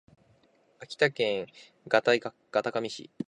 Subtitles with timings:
[0.79, 1.45] 秋田県
[1.87, 2.13] 潟
[2.71, 3.11] 上市